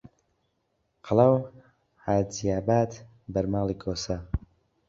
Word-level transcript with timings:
قەڵا 1.05 1.27
و 1.33 1.37
حاجیاباد 2.03 2.91
بەر 3.33 3.45
ماڵی 3.53 3.77
کۆسە 3.81 4.17